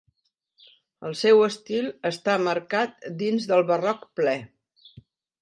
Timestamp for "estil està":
1.47-2.39